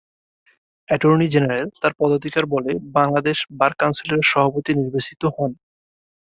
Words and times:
Attorney 0.89 1.27
general 1.33 1.67
তার 1.81 1.93
পদাধিকার 1.99 2.43
বলে 2.53 2.71
বাংলাদেশ 2.97 3.37
বার 3.59 3.71
কাউন্সিলের 3.79 4.21
সভাপতি 4.31 4.71
নির্বাচিত 4.75 5.21
হন। 5.35 5.51